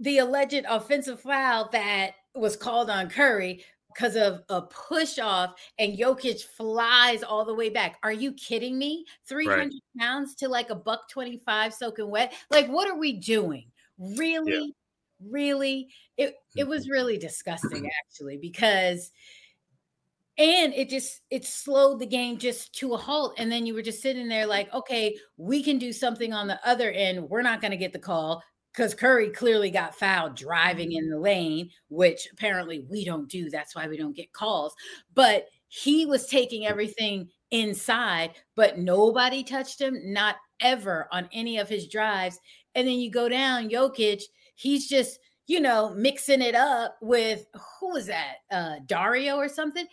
the 0.00 0.18
alleged 0.18 0.64
offensive 0.68 1.20
foul 1.20 1.68
that 1.72 2.12
was 2.34 2.56
called 2.56 2.90
on 2.90 3.08
Curry 3.08 3.64
because 3.94 4.16
of 4.16 4.42
a 4.48 4.62
push 4.62 5.18
off 5.18 5.54
and 5.78 5.98
Jokic 5.98 6.42
flies 6.42 7.22
all 7.22 7.44
the 7.44 7.54
way 7.54 7.68
back. 7.68 7.98
Are 8.02 8.12
you 8.12 8.32
kidding 8.32 8.78
me? 8.78 9.04
300 9.28 9.58
right. 9.58 9.72
pounds 9.98 10.34
to 10.36 10.48
like 10.48 10.70
a 10.70 10.74
buck 10.74 11.08
25 11.10 11.74
soaking 11.74 12.10
wet. 12.10 12.32
Like, 12.50 12.68
what 12.68 12.88
are 12.88 12.98
we 12.98 13.12
doing? 13.12 13.66
Really? 13.98 14.52
Yeah. 14.52 15.30
Really? 15.30 15.88
It 16.16 16.34
it 16.56 16.66
was 16.66 16.84
mm-hmm. 16.84 16.92
really 16.92 17.18
disgusting 17.18 17.88
actually 18.04 18.38
because 18.38 19.12
and 20.42 20.74
it 20.74 20.88
just 20.88 21.20
it 21.30 21.44
slowed 21.44 22.00
the 22.00 22.06
game 22.06 22.36
just 22.36 22.74
to 22.74 22.94
a 22.94 22.96
halt 22.96 23.34
and 23.38 23.50
then 23.50 23.64
you 23.64 23.74
were 23.74 23.82
just 23.82 24.02
sitting 24.02 24.28
there 24.28 24.46
like 24.46 24.72
okay 24.74 25.16
we 25.36 25.62
can 25.62 25.78
do 25.78 25.92
something 25.92 26.32
on 26.32 26.48
the 26.48 26.58
other 26.66 26.90
end 26.90 27.28
we're 27.30 27.42
not 27.42 27.60
going 27.60 27.70
to 27.70 27.76
get 27.76 27.92
the 27.92 27.98
call 27.98 28.42
because 28.72 28.94
Curry 28.94 29.28
clearly 29.30 29.70
got 29.70 29.94
fouled 29.94 30.34
driving 30.34 30.92
in 30.92 31.10
the 31.10 31.18
lane, 31.18 31.68
which 31.90 32.26
apparently 32.32 32.86
we 32.90 33.04
don't 33.04 33.28
do. 33.28 33.50
That's 33.50 33.74
why 33.74 33.86
we 33.86 33.98
don't 33.98 34.16
get 34.16 34.32
calls. 34.32 34.74
But 35.14 35.44
he 35.68 36.06
was 36.06 36.26
taking 36.26 36.66
everything 36.66 37.28
inside, 37.50 38.30
but 38.56 38.78
nobody 38.78 39.44
touched 39.44 39.78
him, 39.78 39.98
not 40.12 40.36
ever 40.60 41.06
on 41.12 41.28
any 41.32 41.58
of 41.58 41.68
his 41.68 41.86
drives. 41.88 42.38
And 42.74 42.88
then 42.88 42.94
you 42.94 43.10
go 43.10 43.28
down, 43.28 43.68
Jokic, 43.68 44.22
he's 44.54 44.88
just, 44.88 45.18
you 45.46 45.60
know, 45.60 45.92
mixing 45.94 46.40
it 46.40 46.54
up 46.54 46.96
with 47.02 47.44
who 47.78 47.92
was 47.92 48.06
that? 48.06 48.36
Uh 48.50 48.76
Dario 48.86 49.36
or 49.36 49.48
something. 49.48 49.86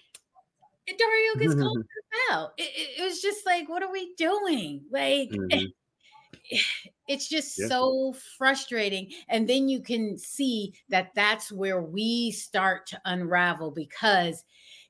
Dario 0.97 1.35
gets 1.37 1.61
called 1.61 1.83
foul. 2.29 2.53
It, 2.57 2.63
it, 2.75 3.01
it, 3.01 3.03
was 3.03 3.21
just 3.21 3.45
like, 3.45 3.69
what 3.69 3.83
are 3.83 3.91
we 3.91 4.13
doing? 4.15 4.81
Like 4.91 5.29
mm-hmm. 5.29 5.65
it's 7.07 7.27
just 7.27 7.57
yeah. 7.59 7.67
so 7.67 8.15
frustrating. 8.37 9.11
And 9.29 9.47
then 9.47 9.69
you 9.69 9.81
can 9.81 10.17
see 10.17 10.73
that 10.89 11.11
that's 11.15 11.51
where 11.51 11.81
we 11.81 12.31
start 12.31 12.87
to 12.87 13.01
unravel 13.05 13.71
because 13.71 14.43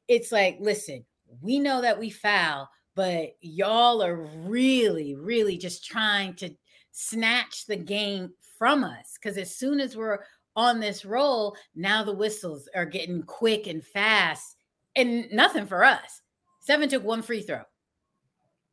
it's 0.08 0.32
like, 0.32 0.58
listen, 0.60 1.06
we 1.41 1.60
know 1.60 1.82
that 1.82 2.00
we 2.00 2.10
foul, 2.10 2.70
but 2.96 3.32
y'all 3.41 4.03
are 4.03 4.27
really, 4.46 5.15
really 5.15 5.58
just 5.58 5.86
trying 5.86 6.34
to 6.36 6.50
snatch 6.91 7.65
the 7.68 7.77
game 7.77 8.32
from 8.58 8.84
us. 8.84 9.18
Because 9.22 9.38
as 9.38 9.56
soon 9.56 9.79
as 9.79 9.96
we're 9.96 10.20
on 10.56 10.79
this 10.79 11.06
roll, 11.06 11.56
now 11.75 12.03
the 12.03 12.13
whistles 12.13 12.68
are 12.75 12.86
getting 12.86 13.24
quick 13.24 13.68
and 13.68 13.86
fast, 13.86 14.56
and 14.96 15.31
nothing 15.31 15.65
for 15.65 15.84
us. 15.84 16.22
Seven 16.62 16.89
took 16.89 17.03
one 17.03 17.22
free 17.22 17.41
throw. 17.41 17.62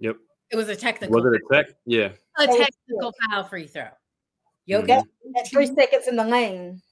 Yep. 0.00 0.16
It 0.50 0.56
was 0.56 0.68
a 0.68 0.76
technical. 0.76 1.14
Was 1.14 1.25
it 1.25 1.40
a 1.40 1.54
tech? 1.54 1.66
Yeah. 1.87 2.11
A 2.38 2.46
technical 2.46 3.12
foul 3.30 3.44
free 3.44 3.66
throw. 3.66 3.88
Yo, 4.66 4.82
mm-hmm. 4.82 5.46
three 5.46 5.66
seconds 5.66 6.08
in 6.08 6.16
the 6.16 6.25
lane. 6.25 6.82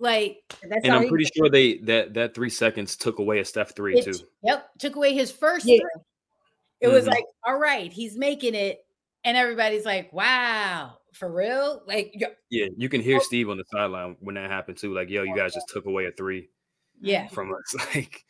Like, 0.00 0.42
and 0.60 0.92
I'm 0.92 1.08
pretty 1.08 1.24
sure 1.34 1.48
they 1.48 1.78
that 1.78 2.14
that 2.14 2.34
three 2.34 2.50
seconds 2.50 2.96
took 2.96 3.20
away 3.20 3.38
a 3.38 3.44
Steph 3.44 3.76
three 3.76 3.96
it, 3.96 4.04
too. 4.04 4.18
Yep, 4.42 4.70
took 4.80 4.96
away 4.96 5.14
his 5.14 5.30
first 5.30 5.64
yeah. 5.64 5.76
three. 5.76 6.02
It 6.80 6.86
mm-hmm. 6.86 6.94
was 6.94 7.06
like, 7.06 7.24
all 7.46 7.58
right, 7.58 7.90
he's 7.90 8.18
making 8.18 8.56
it, 8.56 8.84
and 9.24 9.36
everybody's 9.36 9.86
like, 9.86 10.12
wow, 10.12 10.98
for 11.12 11.32
real? 11.32 11.82
Like, 11.86 12.12
yeah, 12.50 12.66
you 12.76 12.88
can 12.88 13.00
hear 13.00 13.20
Steve 13.20 13.48
on 13.48 13.56
the 13.56 13.64
sideline 13.72 14.16
when 14.18 14.34
that 14.34 14.50
happened 14.50 14.78
too. 14.78 14.92
Like, 14.92 15.08
yo, 15.08 15.22
you 15.22 15.34
guys 15.34 15.54
just 15.54 15.68
took 15.68 15.86
away 15.86 16.06
a 16.06 16.10
three. 16.10 16.50
Yeah, 17.00 17.28
from 17.28 17.52
us. 17.52 17.86
Like, 17.94 18.24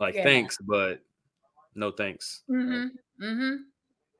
like 0.00 0.14
yeah. 0.14 0.24
thanks, 0.24 0.58
but 0.60 1.00
no 1.74 1.90
thanks. 1.90 2.42
Mm-hmm. 2.50 3.24
Mm-hmm. 3.24 3.54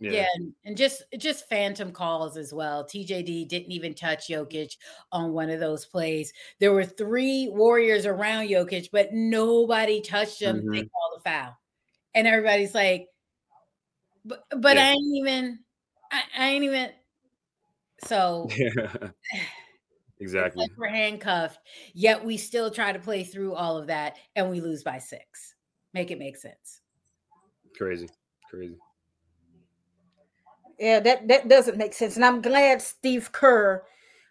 Yeah. 0.01 0.13
yeah, 0.13 0.27
and 0.65 0.77
just 0.77 1.03
just 1.19 1.49
phantom 1.49 1.91
calls 1.91 2.37
as 2.37 2.55
well. 2.55 2.85
TJD 2.85 3.49
didn't 3.49 3.73
even 3.73 3.95
touch 3.95 4.29
Jokic 4.29 4.77
on 5.11 5.33
one 5.33 5.51
of 5.51 5.59
those 5.59 5.87
plays. 5.87 6.33
There 6.61 6.73
were 6.73 6.85
three 6.85 7.49
Warriors 7.51 8.07
around 8.07 8.49
Jokic, 8.49 8.91
but 8.93 9.13
nobody 9.13 10.01
touched 10.01 10.41
him. 10.41 10.59
Mm-hmm. 10.59 10.73
They 10.73 10.81
called 10.83 11.15
a 11.17 11.21
foul, 11.21 11.59
and 12.15 12.29
everybody's 12.29 12.77
like, 12.77 13.09
"But, 14.25 14.45
but 14.57 14.77
yeah. 14.77 14.87
I 14.87 14.91
ain't 14.91 15.17
even, 15.17 15.59
I, 16.13 16.23
I, 16.39 16.49
ain't 16.51 16.65
even." 16.65 16.91
So, 18.05 18.49
exactly, 20.21 20.63
like 20.63 20.73
we're 20.77 20.89
handcuffed. 20.89 21.61
Yet 21.95 22.25
we 22.25 22.37
still 22.37 22.71
try 22.71 22.93
to 22.93 22.99
play 22.99 23.25
through 23.25 23.55
all 23.55 23.77
of 23.77 23.87
that, 23.89 24.17
and 24.37 24.51
we 24.51 24.61
lose 24.61 24.83
by 24.83 24.99
six. 24.99 25.55
Make 25.95 26.11
it 26.11 26.19
make 26.19 26.37
sense. 26.37 26.81
Crazy, 27.77 28.09
crazy. 28.51 28.77
Yeah, 30.79 31.01
that 31.01 31.29
that 31.29 31.49
doesn't 31.49 31.77
make 31.79 31.93
sense. 31.95 32.17
And 32.17 32.25
I'm 32.25 32.41
glad 32.41 32.81
Steve 32.81 33.33
Kerr 33.33 33.83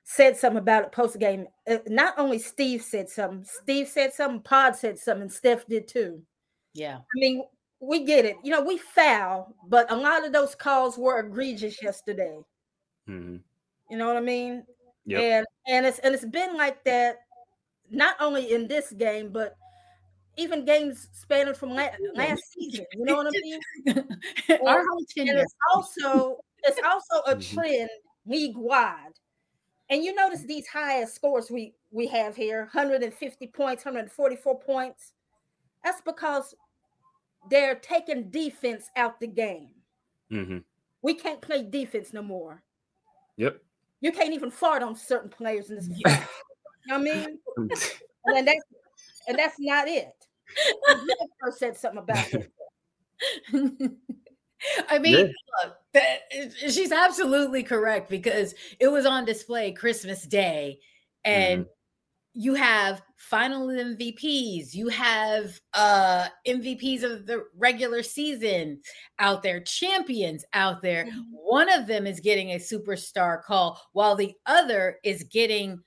said 0.04 0.38
something 0.38 0.60
about 0.60 0.86
it 0.86 0.92
post 0.94 1.20
game. 1.20 1.48
Uh, 1.70 1.78
not 1.88 2.14
only 2.18 2.40
Steve 2.40 2.82
said 2.82 3.10
something, 3.10 3.44
Steve 3.44 3.88
said 3.90 4.14
something, 4.14 4.42
Pod 4.42 4.76
said 4.76 4.98
something, 4.98 5.24
and 5.24 5.34
Steph 5.34 5.68
did 5.68 5.88
too. 5.88 6.22
Yeah. 6.74 6.98
I 6.98 7.16
mean, 7.16 7.44
we 7.82 8.06
get 8.06 8.24
it. 8.24 8.38
You 8.44 8.52
know, 8.52 8.62
we 8.62 8.78
foul, 8.78 9.54
but 9.68 9.92
a 9.92 9.96
lot 9.96 10.26
of 10.26 10.32
those 10.32 10.56
calls 10.56 10.98
were 10.98 11.20
egregious 11.20 11.82
yesterday. 11.84 12.40
Mm-hmm. 13.10 13.38
You 13.90 13.98
know 13.98 14.08
what 14.08 14.18
I 14.18 14.22
mean? 14.22 14.64
Yeah. 15.08 15.20
And 15.20 15.46
and 15.68 15.86
it's 15.86 16.00
and 16.00 16.14
it's 16.14 16.26
been 16.26 16.56
like 16.58 16.84
that 16.84 17.22
not 17.90 18.16
only 18.20 18.54
in 18.54 18.68
this 18.68 18.92
game, 18.92 19.30
but 19.32 19.56
even 20.36 20.66
games 20.66 21.08
spanning 21.14 21.56
from 21.56 21.74
last, 21.74 21.98
last 22.14 22.44
season. 22.52 22.86
You 22.94 23.06
know 23.06 23.16
what 23.16 23.28
I 23.28 23.32
mean? 23.32 23.60
Our 24.68 24.84
whole 24.86 25.06
And 25.18 25.30
it's 25.30 25.56
also 25.74 26.38
it's 26.64 26.80
also 26.86 27.24
a 27.26 27.36
mm-hmm. 27.36 27.56
trend 27.56 27.90
league 28.26 28.58
wide. 28.58 29.14
And 29.90 30.04
you 30.04 30.14
notice 30.14 30.44
these 30.44 30.68
highest 30.68 31.16
scores 31.16 31.50
we 31.50 31.74
we 31.90 32.08
have 32.08 32.36
here 32.36 32.70
150 32.74 33.48
points, 33.48 33.86
144 33.86 34.60
points. 34.60 35.14
That's 35.86 36.02
because 36.02 36.54
they're 37.50 37.76
taking 37.76 38.30
defense 38.30 38.90
out 38.98 39.22
the 39.22 39.28
game. 39.28 39.70
Mm-hmm. 40.30 40.58
We 41.02 41.14
can't 41.14 41.40
play 41.40 41.64
defense 41.64 42.12
no 42.12 42.22
more. 42.22 42.62
Yep. 43.38 43.62
You 44.02 44.12
can't 44.12 44.34
even 44.34 44.52
fart 44.52 44.84
on 44.84 44.96
certain 44.96 45.30
players 45.30 45.70
in 45.70 45.78
this 45.78 45.88
game. 45.88 46.02
you 46.06 46.12
know 46.88 47.00
what 47.00 47.02
I 47.02 47.04
mean? 47.04 47.40
and 48.26 48.48
that's 48.48 48.64
and 49.28 49.40
that's 49.40 49.60
not 49.60 49.88
it. 49.88 50.14
first 51.42 51.60
said 51.60 51.76
something 51.78 52.00
about 52.00 52.34
it. 52.34 52.52
I 54.90 54.98
mean, 55.00 55.14
yeah. 55.14 55.32
look, 55.64 55.78
that, 55.94 56.20
she's 56.58 56.92
absolutely 56.92 57.64
correct 57.64 58.10
because 58.10 58.56
it 58.80 58.88
was 58.88 59.06
on 59.06 59.26
display 59.26 59.72
Christmas 59.72 60.24
Day, 60.24 60.80
and 61.24 61.66
mm. 61.66 61.70
You 62.40 62.54
have 62.54 63.02
final 63.16 63.68
MVPs, 63.68 64.76
you 64.76 64.90
have 64.90 65.60
uh 65.74 66.28
MVPs 66.48 67.02
of 67.02 67.26
the 67.26 67.46
regular 67.58 68.04
season 68.04 68.80
out 69.18 69.42
there, 69.42 69.60
champions 69.60 70.46
out 70.54 70.84
there. 70.84 71.06
Mm-hmm. 71.06 71.22
One 71.32 71.74
of 71.74 71.88
them 71.88 72.06
is 72.06 72.20
getting 72.20 72.52
a 72.52 72.58
superstar 72.58 73.42
call, 73.42 73.82
while 73.94 74.16
the 74.16 74.36
other 74.46 75.00
is 75.04 75.24
getting 75.24 75.82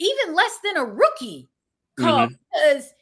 even 0.00 0.34
less 0.34 0.58
than 0.64 0.78
a 0.78 0.84
rookie 0.84 1.48
call 1.96 2.26
mm-hmm. 2.26 2.34
because 2.52 2.92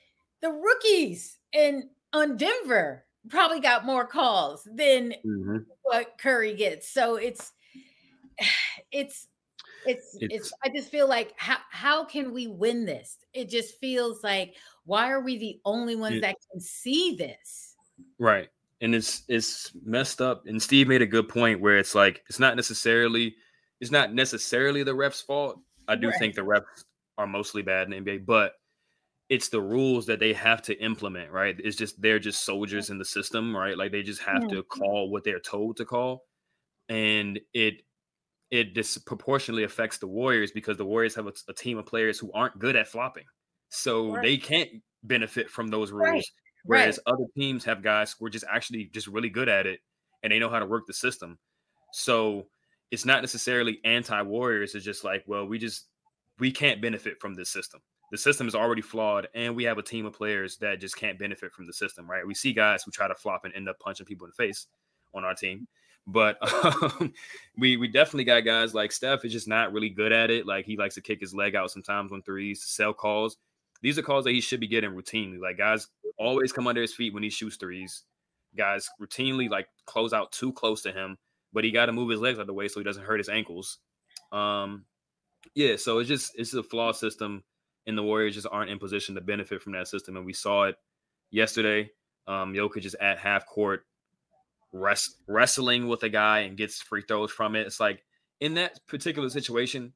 the 0.43 0.51
rookies 0.51 1.39
in 1.55 1.89
on 2.13 2.37
Denver 2.37 3.07
probably 3.31 3.61
got 3.61 3.87
more 3.87 4.07
calls 4.07 4.69
than 4.71 5.15
mm-hmm. 5.25 5.59
what 5.83 6.19
Curry 6.19 6.55
gets. 6.55 6.93
So 6.93 7.17
it's 7.17 7.53
it's 8.93 9.29
it's, 9.87 10.17
it's 10.21 10.35
it's 10.35 10.53
I 10.65 10.69
just 10.69 10.91
feel 10.91 11.09
like 11.09 11.33
how 11.37 11.59
how 11.71 12.05
can 12.05 12.33
we 12.33 12.47
win 12.47 12.85
this? 12.85 13.19
It 13.33 13.49
just 13.49 13.79
feels 13.79 14.23
like 14.23 14.57
why 14.85 15.11
are 15.11 15.21
we 15.21 15.39
the 15.39 15.61
only 15.65 15.97
ones 15.97 16.17
it, 16.17 16.21
that 16.23 16.37
can 16.51 16.61
see 16.61 17.17
this? 17.17 17.77
Right. 18.19 18.49
And 18.81 18.95
it's 18.95 19.23
it's 19.29 19.73
messed 19.85 20.21
up. 20.21 20.47
And 20.47 20.63
Steve 20.63 20.89
made 20.89 21.03
a 21.03 21.07
good 21.07 21.29
point 21.29 21.61
where 21.61 21.79
it's 21.79 21.95
like 21.95 22.23
it's 22.29 22.39
not 22.39 22.57
necessarily 22.57 23.35
it's 23.81 23.91
not 23.91 24.13
necessarily 24.13 24.83
the 24.83 24.95
refs' 24.95 25.25
fault. 25.25 25.59
I 25.89 25.97
do 25.97 26.09
right. 26.09 26.19
think 26.19 26.35
the 26.35 26.43
refs 26.43 26.85
are 27.19 27.27
mostly 27.27 27.63
bad 27.63 27.93
in 27.93 28.05
NBA, 28.05 28.27
but 28.27 28.53
it's 29.29 29.49
the 29.49 29.61
rules 29.61 30.07
that 30.07 30.19
they 30.19 30.33
have 30.33 30.61
to 30.63 30.75
implement, 30.83 31.31
right? 31.31 31.57
It's 31.63 31.77
just 31.77 32.01
they're 32.03 32.19
just 32.19 32.45
soldiers 32.45 32.91
in 32.91 32.99
the 32.99 33.05
system, 33.05 33.57
right? 33.57 33.79
Like 33.79 33.93
they 33.93 34.03
just 34.03 34.23
have 34.23 34.49
to 34.49 34.63
call 34.65 35.11
what 35.11 35.25
they're 35.25 35.41
told 35.41 35.77
to 35.77 35.85
call, 35.85 36.25
and 36.89 37.39
it 37.55 37.83
it 38.51 38.75
disproportionately 38.75 39.65
affects 39.65 39.99
the 39.99 40.07
Warriors 40.07 40.51
because 40.51 40.77
the 40.77 40.85
Warriors 40.85 41.15
have 41.15 41.27
a, 41.27 41.33
a 41.49 41.53
team 41.53 41.79
of 41.79 41.87
players 41.87 42.19
who 42.19 42.33
aren't 42.33 42.59
good 42.59 42.77
at 42.77 42.89
flopping, 42.89 43.25
so 43.69 44.15
right. 44.15 44.23
they 44.23 44.37
can't 44.37 44.71
benefit 45.03 45.51
from 45.51 45.69
those 45.69 45.93
rules. 45.93 46.09
Right. 46.09 46.25
Whereas 46.65 46.99
right. 47.07 47.15
other 47.15 47.25
teams 47.37 47.65
have 47.65 47.83
guys 47.83 48.15
who 48.19 48.27
are 48.27 48.31
just 48.31 48.45
actually 48.51 48.91
just 48.93 49.07
really 49.07 49.31
good 49.31 49.49
at 49.49 49.67
it, 49.67 49.81
and 50.23 50.33
they 50.33 50.39
know 50.39 50.51
how 50.51 50.59
to 50.59 50.67
work 50.67 50.87
the 50.87 50.93
system. 50.93 51.39
So 51.93 52.47
it's 52.91 53.05
not 53.05 53.23
necessarily 53.23 53.81
anti-Warriors. 53.85 54.75
It's 54.75 54.85
just 54.85 55.05
like, 55.05 55.25
well, 55.27 55.47
we 55.47 55.59
just 55.59 55.87
we 56.39 56.51
can't 56.51 56.83
benefit 56.83 57.21
from 57.21 57.35
this 57.35 57.51
system 57.51 57.81
the 58.11 58.19
system 58.19 58.49
is 58.49 58.55
already 58.55 58.83
flawed, 58.83 59.29
and 59.35 59.55
we 59.55 59.65
have 59.65 59.79
a 59.79 59.83
team 59.83 60.05
of 60.05 60.13
players 60.13 60.57
that 60.59 60.81
just 60.81 60.97
can't 60.97 61.19
benefit 61.19 61.53
from 61.53 61.67
the 61.67 61.73
system, 61.73 62.11
right? 62.11 62.27
We 62.27 62.35
see 62.35 62.53
guys 62.53 62.83
who 62.83 62.91
try 62.91 63.07
to 63.09 63.15
flop 63.15 63.45
and 63.45 63.55
end 63.55 63.69
up 63.69 63.79
punching 63.79 64.07
people 64.07 64.27
in 64.27 64.33
the 64.37 64.45
face 64.45 64.67
on 65.15 65.25
our 65.25 65.35
team, 65.35 65.69
but 66.07 66.39
um, 66.65 67.13
we 67.59 67.77
we 67.77 67.89
definitely 67.89 68.25
got 68.25 68.41
guys 68.41 68.75
like 68.75 68.93
Steph 68.93 69.25
is 69.25 69.33
just 69.33 69.49
not 69.49 69.73
really 69.73 69.91
good 69.91 70.13
at 70.13 70.31
it. 70.31 70.47
Like 70.47 70.67
he 70.67 70.77
likes 70.77 70.95
to 70.97 71.01
kick 71.01 71.21
his 71.21 71.35
leg 71.35 71.55
out 71.55 71.71
sometimes 71.71 72.13
on 72.13 72.23
threes, 72.23 72.63
sell 72.65 72.93
calls. 72.93 73.37
These 73.83 73.99
are 73.99 74.03
calls 74.03 74.25
that 74.25 74.33
he 74.33 74.41
should 74.41 74.61
be 74.61 74.69
getting 74.69 74.91
routinely. 74.91 75.41
Like 75.41 75.59
guys 75.59 75.89
always 76.19 76.53
come 76.53 76.67
under 76.67 76.83
his 76.83 76.95
feet 76.95 77.15
when 77.15 77.23
he 77.23 77.31
shoots 77.31 77.57
threes. 77.57 78.05
Guys 78.57 78.89
routinely 79.01 79.49
like 79.49 79.69
close 79.87 80.13
out 80.13 80.33
too 80.33 80.53
close 80.53 80.83
to 80.83 80.93
him, 80.93 81.17
but 81.53 81.65
he 81.65 81.71
got 81.71 81.87
to 81.87 81.93
move 81.93 82.11
his 82.11 82.21
legs 82.21 82.39
out 82.39 82.43
of 82.43 82.47
the 82.47 82.55
way 82.55 82.69
so 82.69 82.81
he 82.81 82.85
doesn't 82.85 83.05
hurt 83.05 83.19
his 83.19 83.29
ankles. 83.29 83.79
Um, 84.33 84.85
yeah, 85.55 85.77
so 85.77 85.99
it's 85.99 86.09
just 86.09 86.33
it's 86.37 86.55
a 86.55 86.63
flawed 86.63 86.97
system 86.97 87.45
and 87.87 87.97
the 87.97 88.03
Warriors 88.03 88.35
just 88.35 88.47
aren't 88.51 88.71
in 88.71 88.79
position 88.79 89.15
to 89.15 89.21
benefit 89.21 89.63
from 89.63 89.73
that 89.73 89.89
system. 89.89 90.17
And 90.17 90.27
we 90.27 90.33
saw 90.33 90.65
it 90.65 90.77
yesterday. 91.31 91.91
Um, 92.27 92.53
Jokic 92.53 92.85
is 92.85 92.95
at 92.95 93.19
half 93.19 93.47
court, 93.47 93.85
rest, 94.73 95.17
wrestling 95.27 95.89
with 95.89 96.03
a 96.03 96.09
guy 96.09 96.41
and 96.41 96.57
gets 96.57 96.81
free 96.81 97.03
throws 97.03 97.31
from 97.31 97.57
it. 97.57 97.67
It's 97.67 97.81
like 97.81 98.05
in 98.41 98.55
that 98.55 98.87
particular 98.87 99.29
situation, 99.29 99.93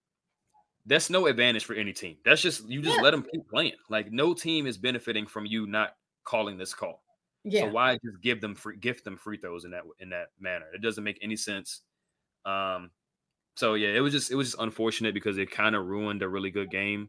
that's 0.87 1.11
no 1.11 1.27
advantage 1.27 1.65
for 1.65 1.75
any 1.75 1.93
team. 1.93 2.17
That's 2.25 2.43
just 2.43 2.69
you 2.69 2.83
just 2.83 2.97
yeah. 2.97 3.03
let 3.03 3.13
them 3.13 3.25
keep 3.31 3.49
playing. 3.49 3.73
Like 3.89 4.13
no 4.13 4.35
team 4.35 4.67
is 4.67 4.77
benefiting 4.77 5.27
from 5.27 5.47
you 5.47 5.67
not 5.67 5.95
calling 6.25 6.59
this 6.59 6.75
call. 6.75 7.03
Yeah. 7.45 7.63
So 7.63 7.69
why 7.69 7.95
just 7.95 8.23
give 8.23 8.41
them 8.41 8.55
free 8.55 8.77
gift 8.77 9.05
them 9.05 9.17
free 9.17 9.39
throws 9.39 9.65
in 9.65 9.71
that 9.71 9.83
in 9.99 10.11
that 10.11 10.29
manner? 10.39 10.67
It 10.75 10.83
doesn't 10.83 11.05
make 11.05 11.19
any 11.23 11.37
sense. 11.37 11.81
Um 12.45 12.91
so 13.57 13.75
yeah, 13.75 13.89
it 13.89 14.01
was 14.01 14.13
just 14.13 14.31
it 14.31 14.35
was 14.35 14.49
just 14.49 14.63
unfortunate 14.63 15.15
because 15.15 15.39
it 15.39 15.51
kind 15.51 15.75
of 15.75 15.87
ruined 15.87 16.23
a 16.23 16.29
really 16.29 16.51
good 16.51 16.71
game. 16.71 17.09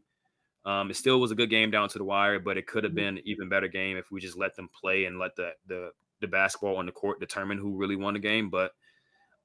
Um, 0.64 0.90
it 0.90 0.96
still 0.96 1.20
was 1.20 1.30
a 1.30 1.36
good 1.36 1.50
game 1.50 1.70
down 1.70 1.88
to 1.90 1.98
the 1.98 2.04
wire, 2.04 2.40
but 2.40 2.56
it 2.56 2.66
could 2.66 2.82
have 2.82 2.92
mm-hmm. 2.92 3.16
been 3.16 3.20
even 3.24 3.48
better 3.48 3.68
game 3.68 3.96
if 3.96 4.10
we 4.10 4.20
just 4.20 4.36
let 4.36 4.56
them 4.56 4.68
play 4.80 5.04
and 5.04 5.18
let 5.18 5.36
the 5.36 5.50
the 5.66 5.90
the 6.20 6.26
basketball 6.26 6.76
on 6.76 6.86
the 6.86 6.92
court 6.92 7.20
determine 7.20 7.58
who 7.58 7.76
really 7.76 7.96
won 7.96 8.14
the 8.14 8.20
game. 8.20 8.50
But 8.50 8.72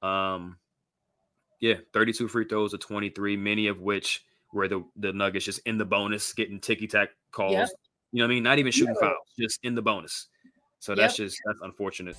um, 0.06 0.58
yeah, 1.60 1.74
32 1.92 2.28
free 2.28 2.44
throws 2.44 2.74
of 2.74 2.80
23, 2.80 3.36
many 3.36 3.68
of 3.68 3.80
which 3.80 4.24
were 4.52 4.68
the 4.68 4.84
the 4.96 5.12
Nuggets 5.12 5.44
just 5.44 5.60
in 5.66 5.78
the 5.78 5.84
bonus, 5.84 6.32
getting 6.32 6.60
ticky 6.60 6.86
tack 6.86 7.10
calls. 7.30 7.52
Yep. 7.52 7.68
You 8.12 8.18
know 8.18 8.24
what 8.24 8.32
I 8.32 8.34
mean? 8.34 8.42
Not 8.42 8.58
even 8.58 8.72
shooting 8.72 8.94
yeah. 9.00 9.08
fouls, 9.08 9.28
just 9.38 9.60
in 9.62 9.74
the 9.74 9.82
bonus. 9.82 10.28
So 10.80 10.94
that's 10.94 11.18
yep. 11.18 11.28
just 11.28 11.40
that's 11.46 11.60
unfortunate. 11.62 12.16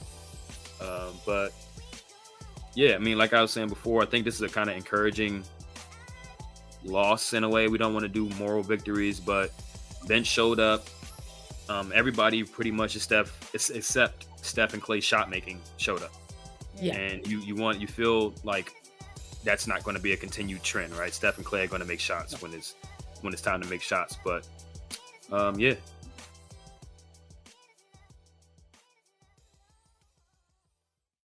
Um, 0.81 1.13
but 1.25 1.53
yeah, 2.75 2.95
I 2.95 2.97
mean, 2.97 3.17
like 3.17 3.33
I 3.33 3.41
was 3.41 3.51
saying 3.51 3.67
before, 3.67 4.01
I 4.01 4.05
think 4.05 4.25
this 4.25 4.35
is 4.35 4.41
a 4.41 4.49
kind 4.49 4.69
of 4.69 4.75
encouraging 4.75 5.43
loss 6.83 7.33
in 7.33 7.43
a 7.43 7.49
way. 7.49 7.67
We 7.67 7.77
don't 7.77 7.93
want 7.93 8.03
to 8.03 8.09
do 8.09 8.29
moral 8.37 8.63
victories, 8.63 9.19
but 9.19 9.51
bench 10.07 10.27
showed 10.27 10.59
up. 10.59 10.87
Um, 11.69 11.91
everybody 11.95 12.43
pretty 12.43 12.71
much 12.71 12.95
except 12.95 13.31
except 13.53 14.25
Steph 14.45 14.73
and 14.73 14.81
Clay 14.81 14.99
shot 14.99 15.29
making 15.29 15.61
showed 15.77 16.03
up. 16.03 16.13
Yeah. 16.79 16.95
And 16.95 17.25
you 17.25 17.39
you 17.39 17.55
want 17.55 17.79
you 17.79 17.87
feel 17.87 18.33
like 18.43 18.73
that's 19.43 19.67
not 19.67 19.83
going 19.83 19.95
to 19.95 20.01
be 20.01 20.13
a 20.13 20.17
continued 20.17 20.63
trend, 20.63 20.93
right? 20.97 21.13
Steph 21.13 21.37
and 21.37 21.45
Clay 21.45 21.63
are 21.63 21.67
going 21.67 21.81
to 21.81 21.87
make 21.87 21.99
shots 21.99 22.41
when 22.41 22.53
it's 22.53 22.75
when 23.21 23.33
it's 23.33 23.41
time 23.41 23.61
to 23.61 23.67
make 23.67 23.81
shots. 23.81 24.17
But 24.23 24.47
um, 25.31 25.59
yeah, 25.59 25.75